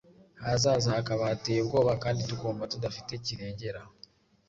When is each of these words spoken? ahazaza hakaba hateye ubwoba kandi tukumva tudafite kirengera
ahazaza 0.43 0.87
hakaba 0.97 1.21
hateye 1.29 1.59
ubwoba 1.61 1.93
kandi 2.03 2.21
tukumva 2.29 2.69
tudafite 2.71 3.11
kirengera 3.25 3.81